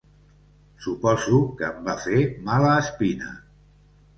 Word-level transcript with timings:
Suposo 0.85 1.41
que 1.61 1.67
em 1.67 1.85
va 1.91 1.97
fer 2.07 2.25
mala 2.49 2.73
espina. 2.87 3.31